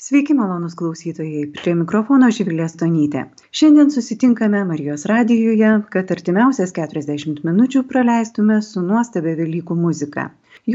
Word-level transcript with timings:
Sveiki, 0.00 0.32
malonus 0.34 0.74
klausytojai, 0.80 1.40
prie 1.56 1.72
mikrofono 1.76 2.30
Živilė 2.32 2.70
Stonytė. 2.72 3.24
Šiandien 3.60 3.90
susitinkame 3.92 4.62
Marijos 4.70 5.02
radijoje, 5.10 5.72
kad 5.92 6.14
artimiausias 6.14 6.72
40 6.78 7.42
minučių 7.48 7.82
praleistume 7.90 8.56
su 8.68 8.80
nuostabia 8.86 9.36
Velykų 9.42 9.76
muzika. 9.82 10.24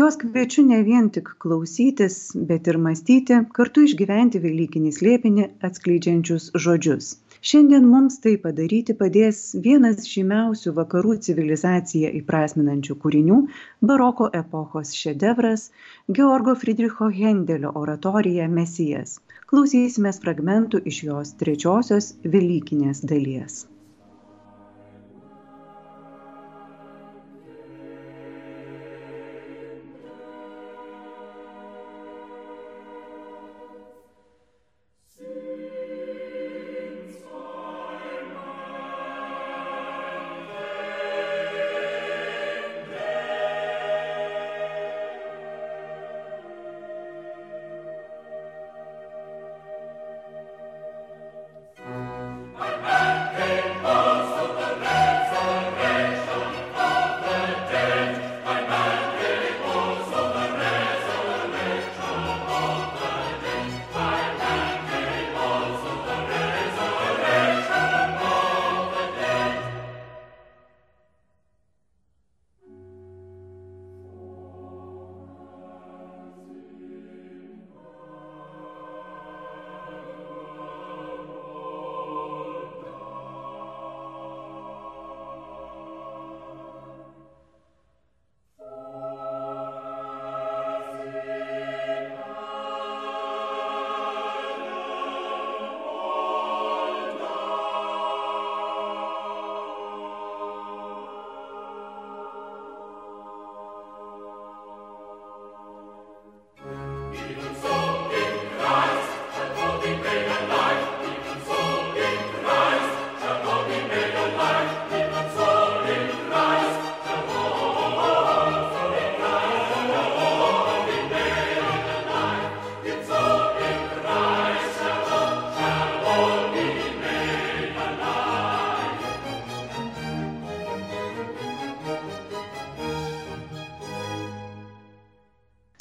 Jos 0.02 0.20
kviečiu 0.22 0.68
ne 0.70 0.84
vien 0.86 1.10
tik 1.18 1.34
klausytis, 1.42 2.20
bet 2.52 2.70
ir 2.70 2.78
mąstyti, 2.86 3.42
kartu 3.58 3.88
išgyventi 3.90 4.44
Velykinį 4.46 4.94
slėpinį 5.00 5.50
atskleidžiančius 5.72 6.52
žodžius. 6.68 7.16
Šiandien 7.46 7.84
mums 7.86 8.16
tai 8.22 8.32
padaryti 8.44 8.94
padės 9.00 9.40
vienas 9.66 10.08
žymiausių 10.12 10.72
vakarų 10.80 11.12
civilizaciją 11.28 12.10
įprasminančių 12.20 12.96
kūrinių- 13.04 13.38
baroko 13.92 14.30
epochos 14.40 14.96
šedevras- 15.02 15.68
Georgo 16.20 16.56
Friedricho 16.64 17.12
Hendelio 17.20 17.76
oratorija 17.84 18.50
Mesijas 18.56 19.14
klausysimės 19.54 20.24
fragmentų 20.26 20.82
iš 20.94 21.04
jos 21.12 21.36
trečiosios 21.44 22.12
Velykinės 22.26 23.06
dalies. 23.14 23.62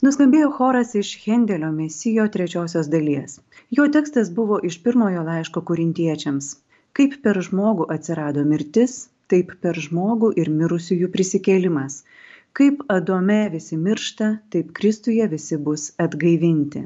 Nuskambėjo 0.04 0.48
choras 0.56 0.90
iš 1.00 1.10
Hendelio 1.22 1.68
Mesijo 1.72 2.24
trečiosios 2.32 2.88
dalies. 2.92 3.38
Jo 3.76 3.84
tekstas 3.96 4.30
buvo 4.38 4.58
iš 4.68 4.76
pirmojo 4.86 5.22
laiško 5.28 5.62
kurintiečiams. 5.70 6.48
Kaip 6.98 7.14
per 7.24 7.40
žmogų 7.46 7.86
atsirado 7.94 8.42
mirtis, 8.50 8.96
taip 9.32 9.54
per 9.64 9.80
žmogų 9.86 10.30
ir 10.42 10.50
mirusiųjų 10.58 11.08
prisikėlimas. 11.14 11.96
Kaip 12.58 12.84
Adome 12.96 13.38
visi 13.54 13.78
miršta, 13.86 14.28
taip 14.52 14.74
Kristuje 14.80 15.30
visi 15.36 15.56
bus 15.70 15.86
atgaivinti. 16.06 16.84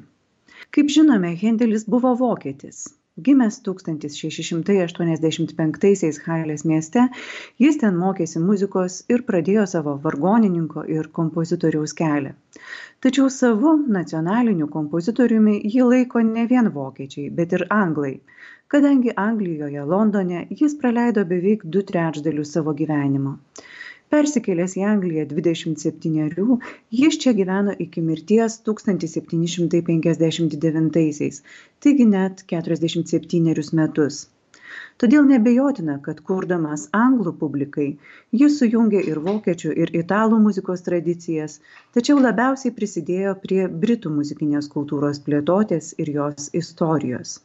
Kaip 0.77 0.95
žinome, 0.99 1.35
Hendelis 1.43 1.89
buvo 1.97 2.15
vokietis, 2.23 2.85
Gimęs 3.27 3.57
1685 3.67 6.19
Hailės 6.27 6.63
mieste, 6.71 7.03
jis 7.65 7.79
ten 7.81 7.97
mokėsi 7.99 8.43
muzikos 8.43 8.99
ir 9.15 9.25
pradėjo 9.31 9.65
savo 9.73 9.95
vargonininko 10.05 10.85
ir 10.97 11.09
kompozitoriaus 11.19 11.95
kelią. 11.99 12.33
Tačiau 13.03 13.27
savu 13.39 13.73
nacionaliniu 13.97 14.67
kompozitoriumi 14.77 15.55
jį 15.65 15.83
laiko 15.89 16.19
ne 16.29 16.45
vien 16.53 16.67
vokiečiai, 16.77 17.27
bet 17.41 17.57
ir 17.59 17.63
anglai, 17.81 18.15
kadangi 18.75 19.11
Anglijoje, 19.25 19.83
Londone 19.95 20.39
jis 20.63 20.73
praleido 20.81 21.21
beveik 21.35 21.61
du 21.77 21.81
trečdalius 21.91 22.55
savo 22.55 22.71
gyvenimo. 22.83 23.33
Persikėlęs 24.13 24.75
į 24.81 24.83
Angliją 24.91 25.23
27, 25.31 26.53
jis 26.99 27.17
čia 27.25 27.33
gyveno 27.41 27.73
iki 27.85 28.05
mirties 28.05 28.55
1759, 28.69 31.41
taigi 31.87 32.07
net 32.13 32.41
47 32.53 33.75
metus. 33.81 34.21
Todėl 35.03 35.29
nebejotina, 35.33 35.97
kad 36.07 36.23
kurdamas 36.31 36.85
anglų 37.01 37.35
publikai, 37.43 37.89
jis 38.45 38.57
sujungė 38.63 39.03
ir 39.11 39.21
vokiečių, 39.27 39.75
ir 39.85 39.93
italų 40.01 40.39
muzikos 40.47 40.87
tradicijas, 40.89 41.59
tačiau 41.99 42.17
labiausiai 42.29 42.73
prisidėjo 42.81 43.37
prie 43.45 43.61
britų 43.85 44.15
muzikinės 44.17 44.73
kultūros 44.77 45.21
plėtotės 45.29 45.93
ir 46.05 46.15
jos 46.17 46.49
istorijos. 46.63 47.37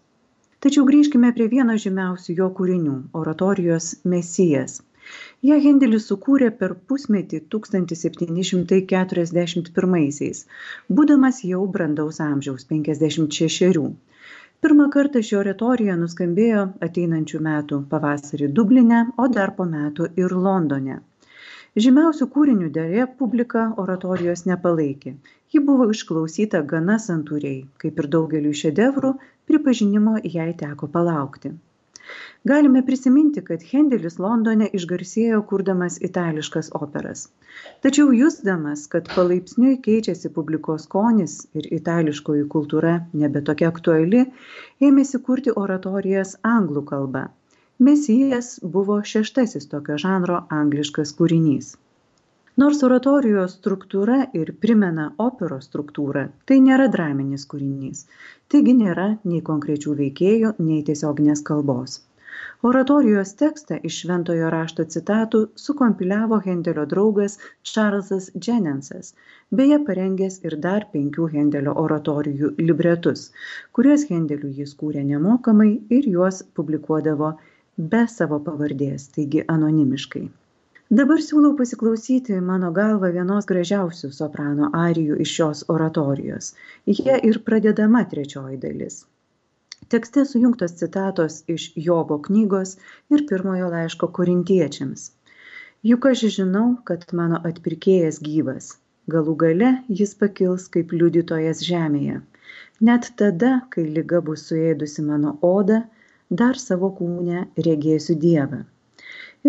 Tačiau 0.64 0.88
grįžkime 0.94 1.36
prie 1.36 1.52
vieno 1.58 1.78
žymiausių 1.88 2.40
jo 2.40 2.50
kūrinių- 2.62 2.98
oratorijos 3.24 3.92
Mesijas 4.16 4.80
ją 5.50 5.56
hendelis 5.66 6.08
sukūrė 6.10 6.50
per 6.60 6.72
pusmetį 6.92 7.38
1741 7.56 10.44
būdamas 11.00 11.40
jau 11.50 11.62
brandaus 11.78 12.20
amžiaus 12.26 12.68
56 12.74 13.82
pirmą 14.66 14.86
kartą 14.96 15.22
ši 15.30 15.38
oratorija 15.40 15.96
nuskambėjo 16.02 16.62
ateinančių 16.88 17.40
metų 17.48 17.80
pavasarį 17.94 18.48
dubline 18.60 19.00
o 19.24 19.26
dar 19.38 19.52
po 19.58 19.66
metų 19.72 20.08
ir 20.24 20.36
londone. 20.46 20.96
Žymiausiu 21.86 22.26
kūriniu 22.36 22.70
deja 22.78 23.06
publika 23.22 23.64
oratorijos 23.84 24.42
nepalaikė. 24.52 25.12
Ji 25.54 25.60
buvo 25.72 25.90
išklausyta 25.96 26.60
gana 26.72 26.98
santūriai 27.08 27.60
kaip 27.84 28.00
ir 28.04 28.10
daugeliui 28.16 28.56
šedevrų 28.64 29.12
pripažinimo 29.52 30.16
jai 30.38 30.52
teko 30.64 30.92
palaukti 30.98 31.54
galime 32.52 32.82
prisiminti 32.86 33.44
kad 33.50 33.66
hendelis 33.72 34.18
londone 34.26 34.70
išgarsėjo 34.80 35.42
kurdamas 35.52 36.00
itališkas 36.10 36.72
operas. 36.80 37.26
Tačiau 37.86 38.14
jusdamas 38.18 38.88
kad 38.96 39.12
palaipsniui 39.16 39.78
keičiasi 39.88 40.34
publikos 40.38 40.88
skonis 40.90 41.38
ir 41.60 41.70
itališkoji 41.80 42.48
kultūra 42.56 42.96
nebe 43.24 43.44
tokia 43.52 43.70
aktuali 43.74 44.26
ėmėsi 44.90 45.22
kurti 45.30 45.56
oratorijas 45.66 46.36
anglų 46.56 46.86
kalba. 46.94 47.28
Mesijas 47.84 48.56
buvo 48.76 49.00
šeštasis 49.14 49.72
tokio 49.72 49.98
žanro 50.08 50.44
angliškas 50.62 51.16
kūrinys 51.20 51.74
Nors 52.62 52.84
oratorijos 52.86 53.54
struktūra 53.58 54.16
ir 54.38 54.52
primena 54.64 55.08
operos 55.24 55.66
struktūrą, 55.70 56.28
tai 56.50 56.60
nėra 56.66 56.86
draminis 56.96 57.48
kūrinys, 57.54 58.04
taigi 58.54 58.76
nėra 58.82 59.06
nei 59.30 59.40
konkrečių 59.48 59.96
veikėjų, 60.02 60.52
nei 60.68 60.84
tiesioginės 60.90 61.42
kalbos. 61.48 61.96
Oratorijos 62.70 63.32
tekstą 63.40 63.80
iš 63.90 63.98
šventojo 64.04 64.52
rašto 64.54 64.86
citatų 64.96 65.42
sukompiliavo 65.64 66.40
hendelio 66.46 66.86
draugas 66.92 67.40
čarlzas 67.72 68.30
dženensas 68.38 69.12
beje 69.62 69.82
parengęs 69.90 70.40
ir 70.46 70.58
dar 70.68 70.86
penkių 70.94 71.28
hendelio 71.34 71.74
oratorijų 71.86 72.54
libretus 72.68 73.26
kuriuos 73.80 74.06
hendeliui 74.14 74.54
jis 74.62 74.78
kūrė 74.84 75.04
nemokamai 75.10 75.72
ir 76.00 76.10
juos 76.16 76.44
publikuodavo 76.62 77.34
be 77.96 78.06
savo 78.20 78.42
pavardės 78.48 79.10
taigi 79.18 79.46
anonimiškai 79.58 80.26
Dabar 80.98 81.22
siūlau 81.26 81.56
pasiklausyti 81.60 82.36
mano 82.48 82.68
galva 82.74 83.08
vienos 83.14 83.48
gražiausių 83.50 84.10
soprano 84.14 84.68
arijų 84.80 85.16
iš 85.24 85.32
šios 85.38 85.62
oratorijos. 85.74 86.50
Jie 86.98 87.16
ir 87.30 87.40
pradedama 87.48 88.02
trečioji 88.12 88.58
dalis. 88.66 88.98
Tekste 89.94 90.26
sujungtos 90.32 90.76
citatos 90.82 91.38
iš 91.54 91.66
Jobo 91.86 92.20
knygos 92.28 92.76
ir 93.16 93.24
pirmojo 93.32 93.72
laiško 93.72 94.12
korintiečiams. 94.20 95.08
Juk 95.92 96.06
aš 96.12 96.28
žinau, 96.36 96.68
kad 96.92 97.08
mano 97.22 97.40
atpirkėjas 97.52 98.22
gyvas. 98.28 98.68
Galų 99.16 99.36
gale 99.46 99.72
jis 100.02 100.14
pakils 100.22 100.68
kaip 100.76 100.94
liudytojas 101.00 101.64
žemėje. 101.72 102.20
Net 102.92 103.10
tada, 103.24 103.56
kai 103.74 103.88
lyga 103.98 104.22
bus 104.30 104.46
suėdusi 104.52 105.08
mano 105.10 105.40
odą, 105.56 105.82
dar 106.44 106.62
savo 106.68 106.94
kūnę 107.02 107.48
regėsiu 107.70 108.20
Dievą 108.28 108.62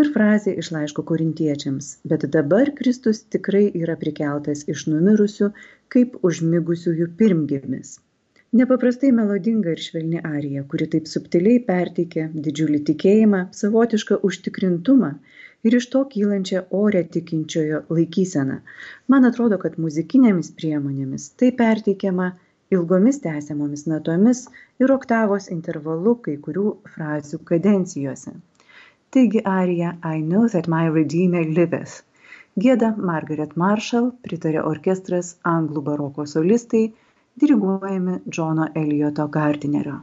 ir 0.00 0.08
frazė 0.14 0.52
iš 0.60 0.68
laiško 0.74 1.02
korintiečiams. 1.10 1.90
Bet 2.12 2.24
dabar 2.36 2.70
kristus 2.78 3.20
tikrai 3.34 3.66
yra 3.82 3.94
prikeltas 4.00 4.64
iš 4.74 4.86
numirusių 4.92 5.50
kaip 5.94 6.16
užmigusiųjų 6.30 7.06
pirmgimis. 7.20 7.92
Nepaprastai 8.58 9.10
melodinga 9.14 9.72
ir 9.74 9.82
švelni 9.84 10.20
arija 10.30 10.62
kuri 10.72 10.86
taip 10.90 11.08
subtiliai 11.10 11.62
perteikia 11.68 12.26
didžiulį 12.46 12.80
tikėjimą 12.90 13.40
savotišką 13.60 14.18
užtikrintumą 14.28 15.10
ir 15.68 15.76
iš 15.80 15.88
to 15.94 16.04
kylančią 16.12 16.62
ore 16.82 17.02
tikinčiojo 17.16 17.82
laikyseną. 17.98 18.60
Man 19.14 19.30
atrodo 19.30 19.58
kad 19.66 19.78
muzikinėmis 19.86 20.52
priemonėmis 20.60 21.28
tai 21.42 21.50
perteikiama 21.62 22.30
ilgomis 22.78 23.20
tęsiamomis 23.26 23.86
natomis 23.94 24.46
ir 24.82 24.96
oktavos 24.98 25.50
intervalu 25.58 26.18
kai 26.26 26.38
kurių 26.48 26.66
frazių 26.94 27.42
kadencijose 27.52 28.38
Taigi 29.14 29.40
arija 29.46 29.90
I 30.02 30.20
know 30.20 30.48
that 30.48 30.66
my 30.66 30.86
redeemer 30.94 31.44
liveth. 31.58 31.92
Gėda 32.62 32.88
Margaret 33.10 33.52
Marshall, 33.62 34.08
pritarė 34.26 34.64
orkestras 34.70 35.28
anglų 35.50 35.82
baroko 35.88 36.26
solistai, 36.32 36.80
diriguojami 37.44 38.16
Džono 38.28 38.66
Elioto 38.82 39.28
Gardinerio. 39.38 40.00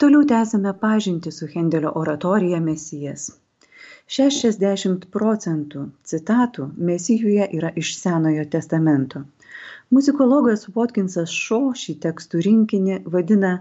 Toliau 0.00 0.24
tęsime 0.24 0.72
pažinti 0.80 1.30
su 1.32 1.46
Hendelio 1.54 1.90
oratorija 2.02 2.60
Mesijas. 2.68 3.24
60 4.16 5.02
procentų 5.16 5.82
citatų 6.12 6.68
Mesijuje 6.90 7.48
yra 7.58 7.72
iš 7.82 7.90
Senojo 7.98 8.46
testamento. 8.54 9.20
Muzikologas 9.96 10.64
Watkinsas 10.76 11.34
Šo 11.42 11.60
šį 11.82 11.96
tekstų 12.06 12.40
rinkinį 12.46 12.96
vadina 13.16 13.52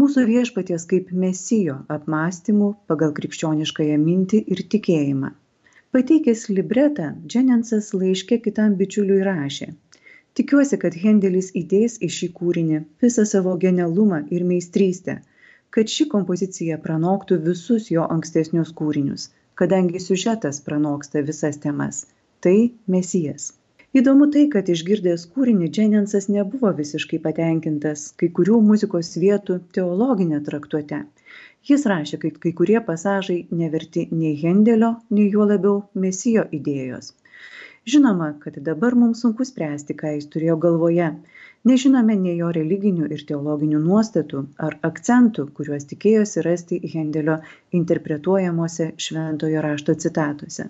mūsų 0.00 0.26
viešpaties 0.32 0.88
kaip 0.94 1.14
mesijo 1.26 1.78
apmąstymų 1.98 2.72
pagal 2.90 3.14
krikščioniškąją 3.20 4.02
mintį 4.08 4.42
ir 4.56 4.64
tikėjimą. 4.74 5.32
Pateikęs 5.94 6.48
libretą, 6.58 7.12
Dženensas 7.26 7.94
laiške 7.94 8.42
kitam 8.48 8.74
bičiuliui 8.82 9.22
rašė 9.30 9.70
Tikiuosi, 10.36 10.76
kad 10.82 10.98
Hendelis 11.06 11.54
įdės 11.62 11.94
į 12.02 12.10
šį 12.18 12.26
kūrinį 12.38 12.82
visą 13.02 13.22
savo 13.36 13.54
genialumą 13.62 14.18
ir 14.36 14.42
meistrystę, 14.50 15.20
kad 15.70 15.90
ši 15.96 16.08
kompozicija 16.12 16.78
pranoktų 16.86 17.40
visus 17.48 17.90
jo 17.94 18.06
ankstesnius 18.18 18.72
kūrinius 18.76 19.30
kadangi 19.56 20.00
siužetas 20.00 20.60
pranoksta 20.60 21.20
visas 21.28 21.56
temas. 21.60 22.02
Tai 22.44 22.58
Mesijas. 22.94 23.52
Įdomu 23.96 24.26
tai, 24.32 24.42
kad 24.52 24.68
išgirdęs 24.68 25.22
kūrinį 25.32 25.70
Dženensas 25.72 26.26
nebuvo 26.28 26.72
visiškai 26.80 27.20
patenkintas 27.26 28.02
kai 28.20 28.28
kurių 28.38 28.58
muzikos 28.70 29.14
vietų 29.22 29.56
teologinė 29.78 30.42
traktuote. 30.48 30.98
Jis 31.70 31.86
rašė, 31.92 32.18
kad 32.24 32.36
kai 32.42 32.52
kurie 32.58 32.76
pasažai 32.90 33.38
neverti 33.62 34.04
nei 34.12 34.34
Hendelio, 34.42 34.92
nei 35.10 35.30
juo 35.32 35.48
labiau 35.52 35.78
Mesijo 36.04 36.44
idėjos. 36.58 37.14
Žinoma, 37.86 38.34
kad 38.42 38.56
dabar 38.66 38.94
mums 38.98 39.20
sunku 39.22 39.44
spręsti, 39.46 39.94
ką 39.98 40.14
jis 40.16 40.24
turėjo 40.34 40.56
galvoje, 40.62 41.10
nežinome 41.70 42.16
nei 42.22 42.34
jo 42.40 42.48
religinių 42.56 43.06
ir 43.16 43.22
teologinių 43.28 43.78
nuostatų 43.84 44.40
ar 44.68 44.74
akcentų 44.88 45.44
kuriuos 45.58 45.86
tikėjosi 45.92 46.42
rasti 46.46 46.80
hendelio 46.94 47.36
interpretuojamuose 47.80 48.88
šventojo 49.06 49.62
rašto 49.68 49.94
citatose 50.06 50.68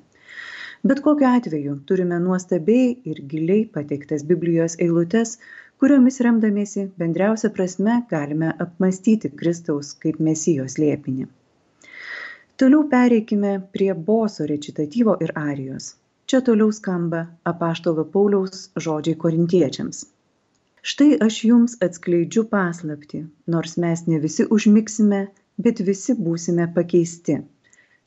bet 0.90 1.00
kokiu 1.04 1.26
atveju 1.30 1.74
turime 1.90 2.18
nuostabiai 2.22 2.92
ir 3.12 3.20
giliai 3.32 3.64
pateiktas 3.76 4.24
biblijos 4.30 4.76
eilutes 4.86 5.36
kuriomis 5.82 6.20
remdamiesi 6.26 6.86
bendriausia 7.02 7.50
prasme 7.58 7.98
galime 8.12 8.52
apmąstyti 8.66 9.32
kristaus 9.42 9.94
kaip 10.04 10.20
mesijo 10.30 10.68
slėpinį 10.76 11.28
toliau 12.62 12.86
pereikime 12.96 13.54
prie 13.76 13.92
boso 14.10 14.48
rečitatyvo 14.52 15.16
ir 15.26 15.34
arijos 15.48 15.94
čia 16.26 16.42
toliau 16.48 16.74
skamba 16.78 17.22
apaštalo 17.52 18.04
pauliaus 18.16 18.68
žodžiai 18.86 19.18
korintiečiams. 19.24 20.04
Štai 20.86 21.10
aš 21.26 21.40
jums 21.48 21.78
atskleidžiu 21.86 22.44
paslaptį 22.52 23.24
nors 23.54 23.76
mes 23.84 24.04
ne 24.10 24.20
visi 24.24 24.46
užmigsime 24.58 25.22
bet 25.66 25.80
visi 25.88 26.14
būsime 26.26 26.66
pakeisti. 26.76 27.40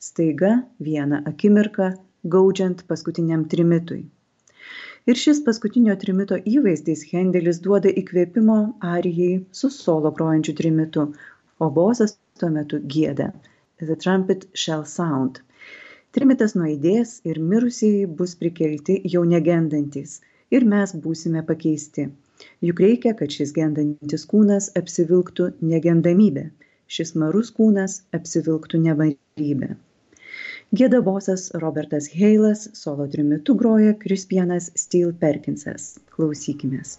Staiga 0.00 0.52
vieną 0.86 1.20
akimirką 1.32 1.90
gaudžiant 2.34 2.86
paskutiniam 2.92 3.44
trimitui. 3.54 4.00
Ir 5.08 5.18
šis 5.22 5.40
paskutinio 5.44 5.96
trimito 6.00 6.36
įvaizdis 6.54 7.02
hendelis 7.10 7.60
duoda 7.66 7.92
įkvėpimo 8.02 8.56
arijai 8.94 9.32
su 9.60 9.70
solo 9.76 10.12
grojančiu 10.18 10.54
trimitu 10.58 11.06
o 11.58 11.70
bosas 11.78 12.18
tuo 12.40 12.50
metu 12.56 12.80
gieda. 12.94 13.30
The 13.80 13.96
trumpet 13.96 14.46
shall 14.62 14.84
sound. 14.84 15.40
Trimitas 16.16 16.56
nuaidės 16.58 17.16
ir 17.30 17.38
mirusieji 17.50 18.06
bus 18.20 18.32
prikelti 18.40 18.96
jau 19.12 19.22
negendantys 19.32 20.16
ir 20.56 20.66
mes 20.72 20.94
būsime 21.04 21.44
pakeisti. 21.50 22.08
Juk 22.70 22.80
reikia 22.86 23.12
kad 23.20 23.36
šis 23.36 23.52
gendantis 23.58 24.26
kūnas 24.32 24.72
apsivilktų 24.80 25.52
negendamybe 25.74 26.48
šis 26.96 27.14
marus 27.22 27.52
kūnas 27.60 28.00
apsivilktų 28.16 28.82
nevarybe 28.88 29.76
gieda 30.80 31.00
bosas 31.02 31.50
robertas 31.62 32.08
heilas 32.14 32.68
solo 32.80 33.06
trimitu 33.14 33.54
groja 33.62 33.94
krispianas 34.04 34.70
styl 34.78 35.12
perkinsas. 35.26 35.92
Klausykimės 36.14 36.98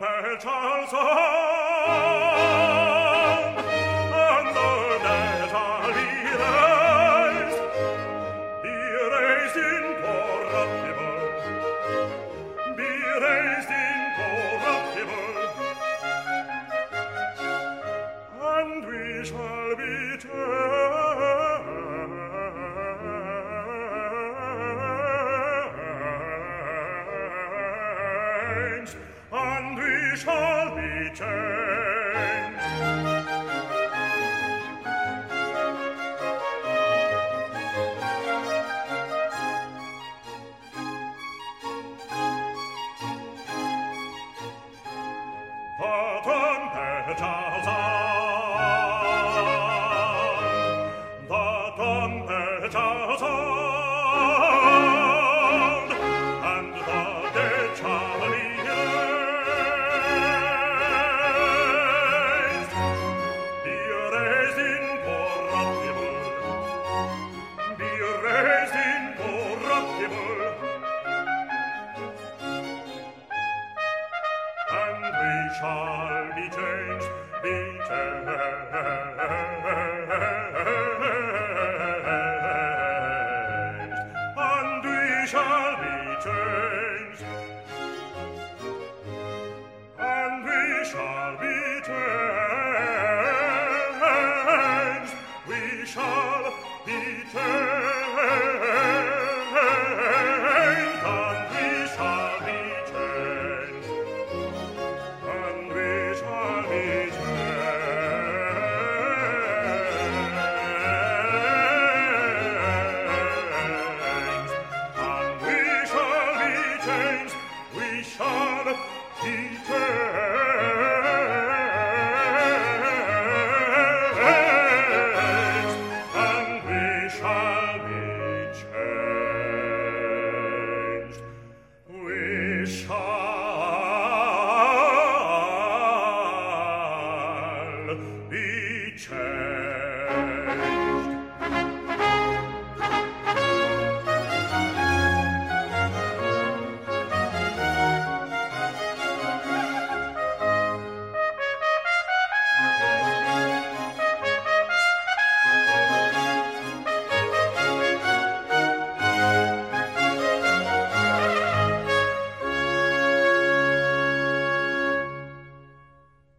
Ampel 0.00 0.38
Charles 0.38 1.47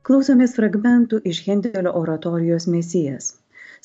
Klausomės 0.09 0.55
fragmentų 0.57 1.17
iš 1.29 1.39
Hendelio 1.45 1.91
oratorijos 1.97 2.65
Mesijas. 2.75 3.25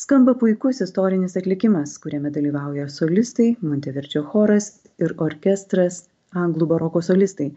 Skamba 0.04 0.32
puikus 0.42 0.78
istorinis 0.80 1.36
atlikimas, 1.40 1.90
kuriame 2.04 2.30
dalyvauja 2.36 2.86
solistai, 2.94 3.48
Monteverčio 3.72 4.22
choras 4.30 4.68
ir 5.04 5.12
orkestras 5.26 5.98
anglų 6.44 6.70
baroko 6.72 7.02
solistai, 7.10 7.48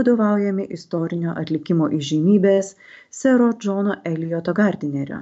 vadovaujami 0.00 0.66
istorinio 0.78 1.36
atlikimo 1.42 1.90
įžymybės 2.00 2.72
sero 3.20 3.50
Džono 3.52 4.00
Elioto 4.14 4.56
Gardinerio. 4.56 5.20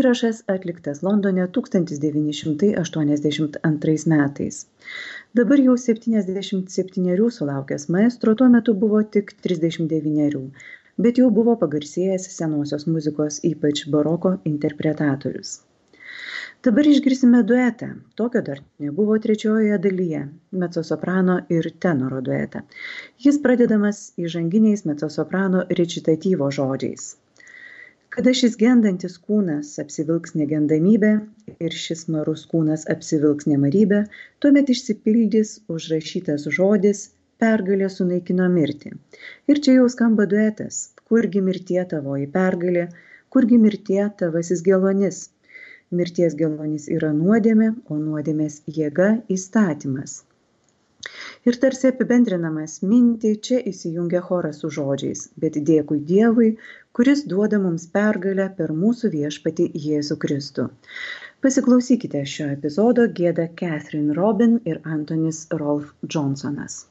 Įrašas 0.00 0.42
atliktas 0.56 1.04
Londone 1.04 1.44
1982 1.60 4.10
metais. 4.16 4.64
Dabar 5.36 5.58
jau 5.68 5.76
77 5.86 7.30
sulaukęs 7.40 7.88
maestro 7.92 8.30
tuo 8.40 8.48
metu 8.56 8.72
buvo 8.86 9.00
tik 9.16 9.26
39, 9.44 10.46
bet 10.98 11.18
jau 11.18 11.28
buvo 11.40 11.56
pagarsėjęs 11.60 12.30
senosios 12.36 12.86
muzikos, 12.86 13.40
ypač 13.48 13.86
baroko 13.96 14.36
interpretatorius. 14.48 15.60
Dabar 16.62 16.86
išgirsime 16.86 17.40
duetą. 17.42 17.86
Tokio 18.20 18.40
dar 18.48 18.60
nebuvo 18.84 19.16
trečiojoje 19.18 19.78
dalyje- 19.86 20.20
mezzosoprano 20.62 21.38
ir 21.56 21.70
tenoro 21.84 22.20
duetą. 22.28 22.60
Jis 23.24 23.38
pradedamas 23.46 24.02
įžanginiais 24.26 24.84
mezzosoprano 24.90 25.64
recitatyvo 25.80 26.50
žodžiais. 26.58 27.08
Kada 28.12 28.34
šis 28.42 28.58
gendantis 28.60 29.18
kūnas 29.26 29.72
apsivilks 29.82 30.34
negendamybę 30.38 31.12
ir 31.66 31.76
šis 31.84 32.06
marus 32.14 32.44
kūnas 32.52 32.86
apsivilks 32.94 33.48
nemarybę, 33.54 34.04
tuomet 34.38 34.72
išsipildys 34.74 35.52
užrašytas 35.76 36.44
žodis 36.58 37.06
pergalė 37.42 37.90
sunaikino 37.96 38.48
mirtį. 38.56 38.94
Ir 39.52 39.60
čia 39.66 39.76
jau 39.78 39.86
skamba 39.96 40.26
duetas, 40.32 40.80
kurgi 41.12 41.44
mirtie 41.50 41.82
tavoji 41.94 42.28
pergalė, 42.38 42.88
kurgi 43.36 43.60
mirtie 43.66 44.02
tavasis 44.22 44.64
gelonis, 44.66 45.22
mirties 46.00 46.36
gelonis 46.42 46.90
yra 46.98 47.14
nuodėmė, 47.22 47.72
o 47.92 48.02
nuodėmės 48.02 48.60
jėga 48.80 49.14
įstatymas. 49.36 50.20
Ir 51.50 51.56
tarsi 51.62 51.88
apibendrinamas 51.88 52.74
mintį 52.90 53.30
čia 53.46 53.56
įsijungia 53.70 54.20
choras 54.26 54.60
su 54.62 54.70
žodžiais, 54.76 55.22
bet 55.44 55.58
dėkui 55.70 55.98
Dievui, 56.10 56.50
kuris 56.98 57.24
duoda 57.32 57.58
mums 57.64 57.88
pergalę 57.96 58.46
per 58.60 58.74
mūsų 58.84 59.10
viešpati 59.16 59.66
Jėzų 59.86 60.18
Kristų. 60.26 60.68
Pasiklausykite 61.46 62.22
šio 62.36 62.48
epizodo 62.54 63.08
gėda 63.20 63.48
Catherine 63.64 64.14
Robin 64.22 64.58
ir 64.72 64.80
Antonis 64.96 65.44
Rolf 65.64 65.90
Johnsonas. 66.14 66.82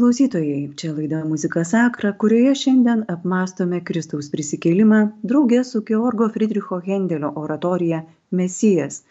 Klausytojai, 0.00 0.70
čia 0.80 0.94
laida 0.96 1.18
Muzika 1.28 1.60
Sakra, 1.64 2.12
kurioje 2.16 2.54
šiandien 2.56 3.02
apmastome 3.12 3.82
Kristaus 3.84 4.30
prisikėlimą 4.32 5.00
draugė 5.32 5.58
su 5.70 5.82
Georgo 5.90 6.28
Friedricho 6.32 6.78
Hendelio 6.86 7.28
oratorija 7.42 7.98
Mesijas, 8.38 9.02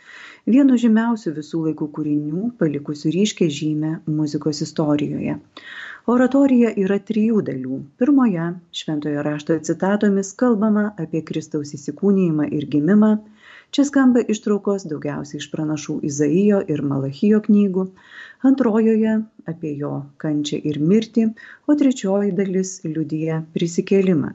vienu 0.49 0.80
žymiausių 0.84 1.36
visų 1.36 1.62
laikų 1.67 1.89
kūrinių, 1.97 2.47
palikusių 2.63 3.13
ryškę 3.17 3.52
žymę 3.60 3.91
muzikos 4.15 4.63
istorijoje. 4.65 5.38
Oratorija 6.10 6.73
yra 6.86 6.97
trijų 7.12 7.43
dalių. 7.52 7.84
Pirmoje, 8.02 8.49
šventojo 8.82 9.28
rašto 9.30 9.60
citatomis, 9.69 10.34
kalbama 10.41 10.88
apie 11.06 11.21
Kristaus 11.30 11.75
įsikūnijimą 11.78 12.49
ir 12.49 12.65
gimimą, 12.73 13.12
Čia 13.70 13.84
skamba 13.86 14.22
ištraukos 14.34 14.88
daugiausiai 14.90 15.40
iš 15.42 15.48
pranašų 15.54 16.00
Izaijo 16.10 16.60
ir 16.74 16.80
Malachijo 16.92 17.40
knygų, 17.48 17.84
antrojoje 18.50 19.12
apie 19.52 19.74
jo 19.82 19.92
kančią 20.24 20.58
ir 20.72 20.80
mirtį, 20.92 21.26
o 21.70 21.76
trečioji 21.82 22.34
dalis 22.40 22.72
liudyja 22.86 23.44
prisikėlimą. 23.58 24.32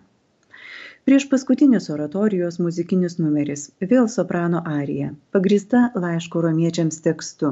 Prieš 1.05 1.27
paskutinis 1.33 1.91
oratorijos 1.95 2.61
muzikinis 2.67 3.19
numeris- 3.23 3.65
vėl 3.95 4.07
soprano 4.13 4.63
arija, 4.77 5.11
pagrįsta 5.37 5.81
laiško 6.05 6.45
romiečiams 6.47 7.03
tekstu. 7.09 7.51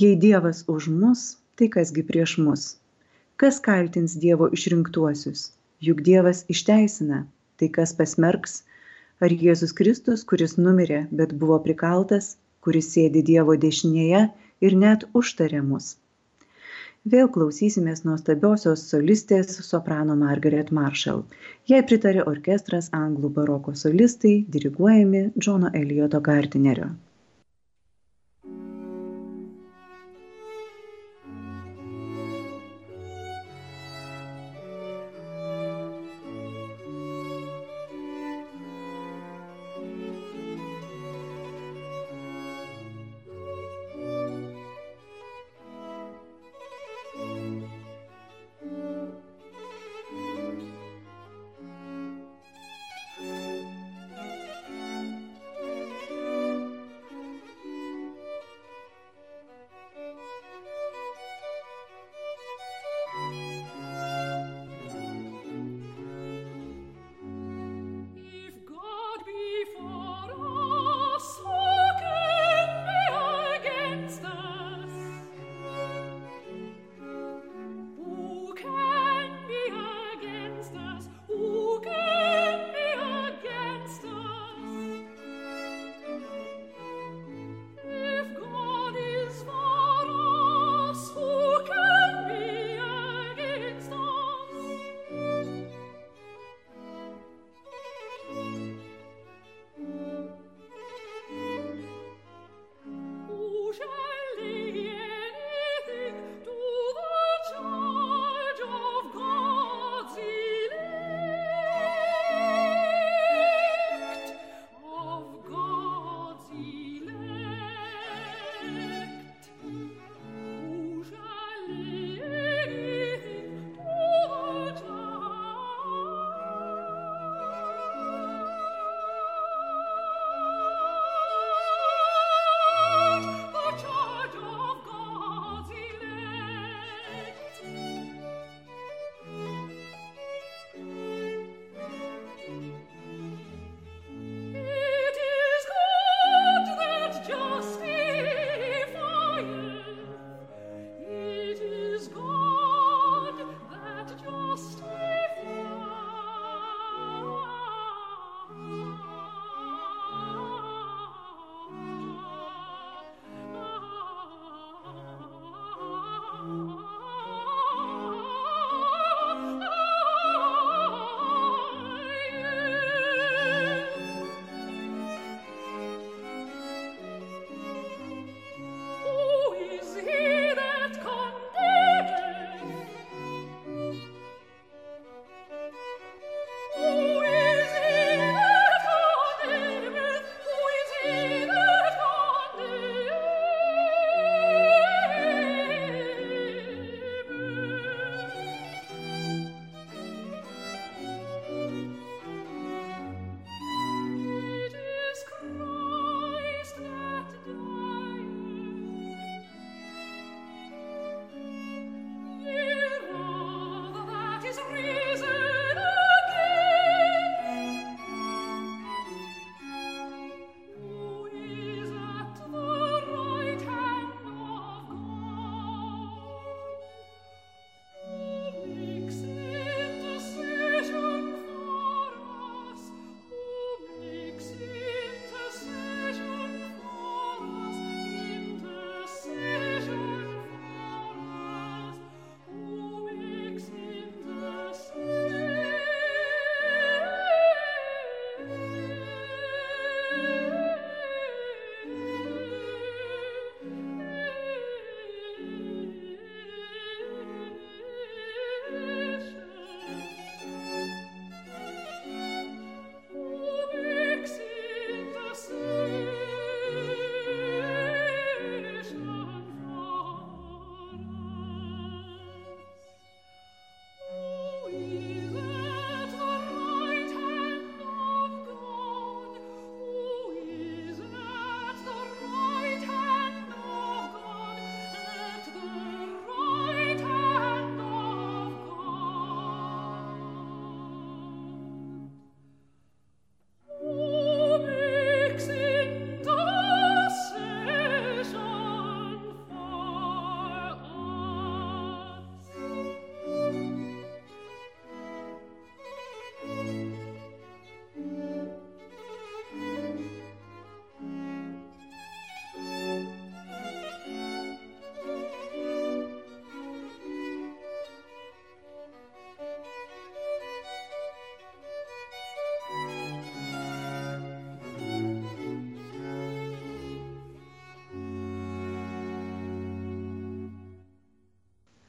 Jei 0.00 0.16
Dievas 0.24 0.64
už 0.76 0.88
mus, 1.02 1.26
tai 1.56 1.68
kasgi 1.76 2.02
prieš 2.12 2.38
mus? 2.46 2.64
Kas 3.36 3.60
kaltins 3.68 4.16
Dievo 4.24 4.48
išrinktuosius? 4.56 5.44
Juk 5.90 6.02
Dievas 6.08 6.42
išteisina, 6.56 7.20
tai 7.60 7.68
kas 7.76 7.94
pasmerks, 8.00 8.62
ar 9.26 9.34
Jėzus 9.44 9.72
Kristus, 9.78 10.24
kuris 10.32 10.56
numirė, 10.58 11.00
bet 11.20 11.32
buvo 11.40 11.58
prikaltas, 11.64 12.36
kuris 12.66 12.90
sėdi 12.94 13.22
Dievo 13.30 13.56
dešinėje 13.64 14.26
ir 14.68 14.76
net 14.84 15.06
užtarė 15.20 15.62
mus. 15.70 15.96
Vėl 17.12 17.28
klausysimės 17.34 18.02
nuostabiosios 18.04 18.82
solistės 18.92 19.54
soprano 19.66 20.16
Margaret 20.22 20.72
Marshall. 20.78 21.22
Jai 21.72 21.80
pritarė 21.90 22.24
orkestras 22.32 22.90
anglų 23.00 23.30
baroko 23.40 23.74
solistai, 23.82 24.34
diriguojami 24.56 25.22
Džono 25.38 25.70
Elijoto 25.82 26.20
Gartinerio. 26.30 26.90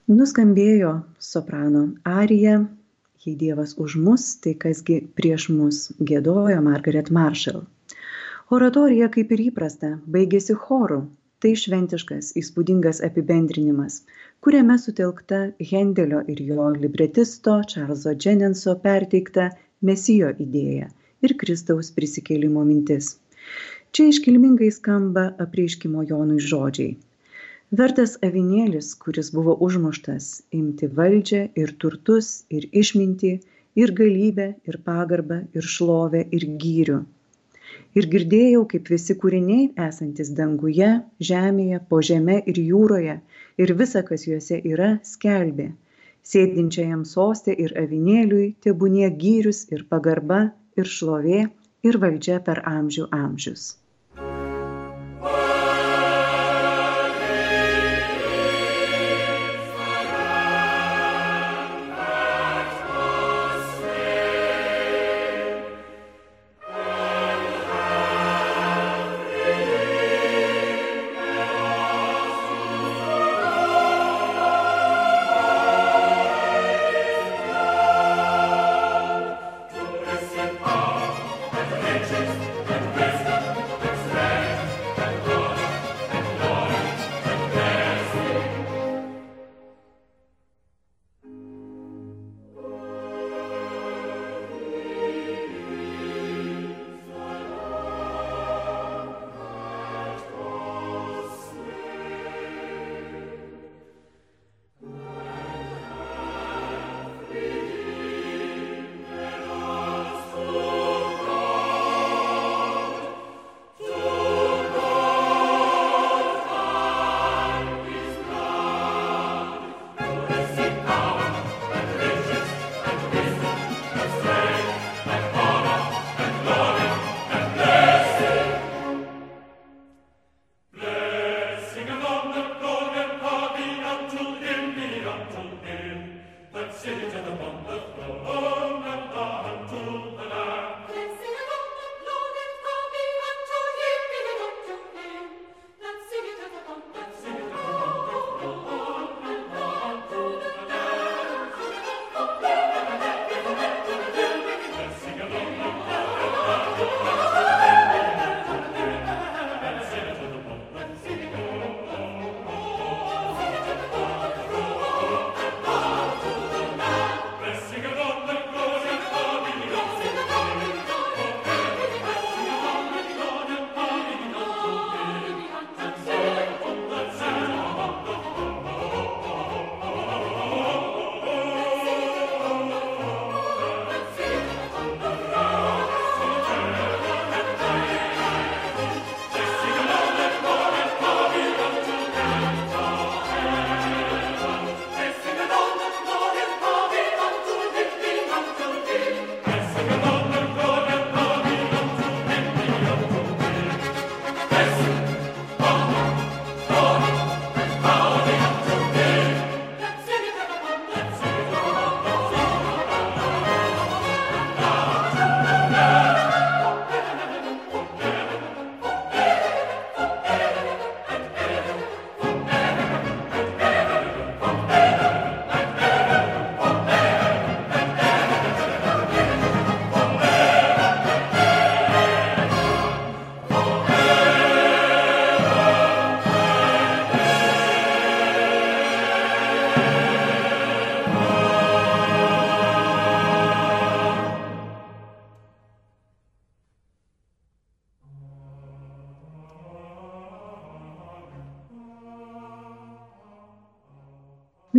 Nuskambėjo 0.09 0.91
soprano 1.21 1.79
arija, 2.11 2.53
jei 3.21 3.35
Dievas 3.37 3.75
už 3.83 3.95
mus, 4.01 4.23
tai 4.41 4.55
kasgi 4.63 4.95
prieš 5.19 5.43
mus, 5.53 5.81
gėdojo 6.11 6.63
Margaret 6.65 7.11
Marshall. 7.17 7.59
Oratorija, 8.57 9.11
kaip 9.13 9.35
ir 9.35 9.43
įprasta, 9.43 9.91
baigėsi 10.15 10.55
choru. 10.63 10.97
Tai 11.45 11.51
šventiškas, 11.63 12.31
įspūdingas 12.41 13.03
apibendrinimas, 13.05 13.99
kuriame 14.41 14.79
sutelkta 14.81 15.43
Hendelio 15.71 16.23
ir 16.33 16.41
jo 16.47 16.71
libretisto 16.77 17.59
Čarlzo 17.73 18.15
Dženinso 18.17 18.73
perteikta 18.87 19.51
mesijo 19.91 20.31
idėja 20.47 20.89
ir 21.21 21.35
Kristaus 21.43 21.93
prisikėlimo 21.99 22.65
mintis. 22.71 23.11
Čia 23.93 24.09
iškilmingai 24.15 24.71
skamba 24.79 25.27
apreiškimo 25.45 26.07
Jonui 26.09 26.41
žodžiai 26.49 26.97
vertas 27.77 28.15
avinėlis 28.25 28.87
kuris 29.03 29.27
buvo 29.33 29.53
užmuštas 29.65 30.27
imti 30.59 30.87
valdžią 30.99 31.41
ir 31.63 31.73
turtus 31.83 32.29
ir 32.49 32.65
išmintį 32.81 33.33
ir 33.83 33.91
galybę 33.99 34.47
ir 34.71 34.77
pagarbą 34.87 35.37
ir 35.53 35.67
šlovę 35.73 36.23
ir 36.37 36.45
gyrių. 36.63 36.99
Ir 37.99 38.07
girdėjau 38.13 38.63
kaip 38.71 38.89
visi 38.93 39.15
kūriniai 39.21 39.67
esantys 39.87 40.31
danguje 40.39 40.89
žemėje 41.29 41.81
po 41.91 42.01
žeme 42.09 42.39
ir 42.53 42.57
jūroje 42.63 43.19
ir 43.65 43.73
visa 43.81 44.01
kas 44.07 44.25
juose 44.29 44.59
yra 44.73 44.89
skelbė. 45.11 45.69
Sėdinčiajam 46.29 47.05
soste 47.11 47.53
ir 47.65 47.75
avinėliui 47.83 48.47
tebūnie 48.65 49.09
gyrius 49.25 49.67
ir 49.73 49.85
pagarba 49.93 50.41
ir 50.77 50.89
šlovė 50.97 51.45
ir 51.85 52.01
valdžia 52.05 52.41
per 52.49 52.63
amžių 52.73 53.07
amžius 53.23 53.69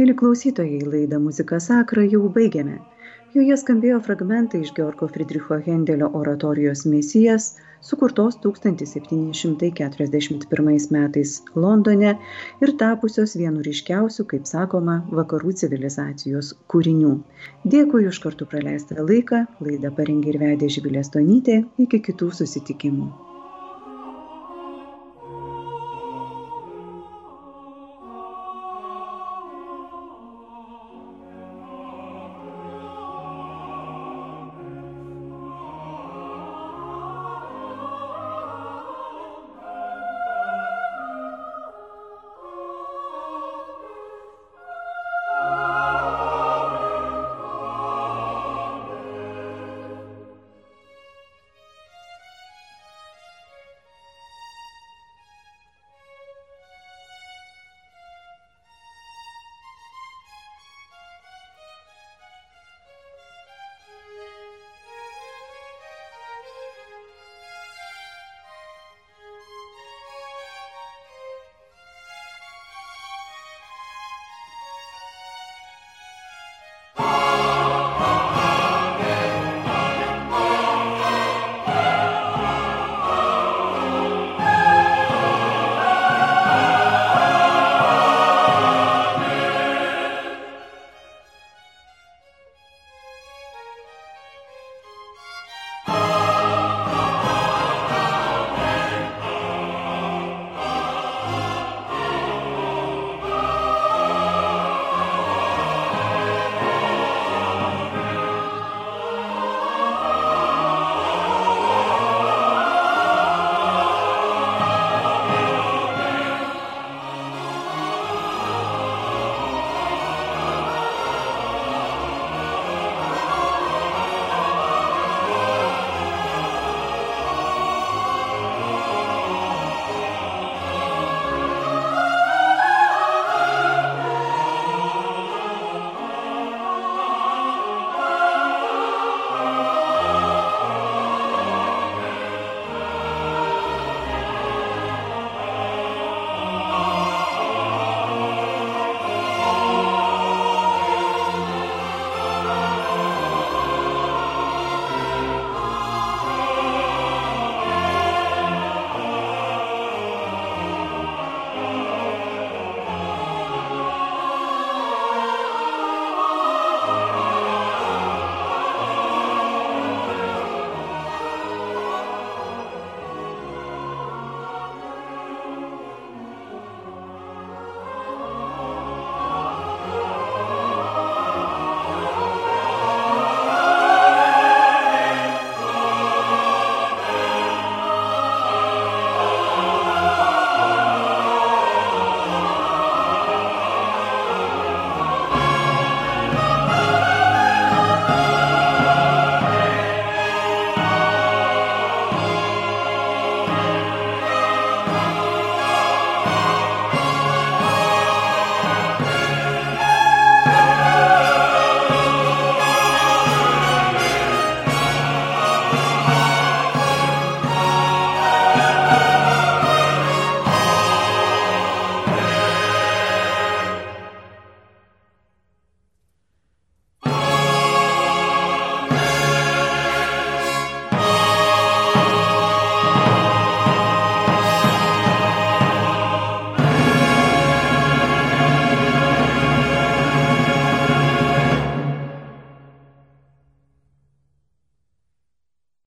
Mėly 0.01 0.15
klausytojai, 0.17 0.81
laidą 0.93 1.19
Muzika 1.21 1.59
Sakra 1.61 2.01
jau 2.09 2.25
baigiame. 2.33 2.79
Joje 3.35 3.57
skambėjo 3.61 3.99
fragmentai 4.07 4.61
iš 4.65 4.71
Georgo 4.79 5.09
Friedricho 5.17 5.59
Hendelio 5.67 6.09
oratorijos 6.21 6.85
Mesijas, 6.93 7.49
sukurtos 7.89 8.39
1741 8.47 10.89
metais 10.97 11.35
Londone 11.67 12.15
ir 12.65 12.73
tapusios 12.85 13.37
vienu 13.43 13.61
ryškiausių, 13.69 14.23
kaip 14.35 14.45
sakoma, 14.55 14.97
vakarų 15.21 15.51
civilizacijos 15.63 16.47
kūrinių. 16.73 17.15
Dėkui 17.77 18.03
už 18.09 18.17
kartu 18.25 18.45
praleistą 18.55 18.97
laiką, 19.05 19.39
laidą 19.69 19.89
parengė 20.01 20.29
ir 20.33 20.41
vedė 20.49 20.67
Živilė 20.79 21.03
Stonytė, 21.11 21.57
iki 21.87 21.99
kitų 22.09 22.29
susitikimų. 22.41 23.09